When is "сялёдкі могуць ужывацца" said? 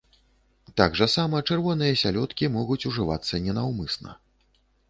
2.05-3.45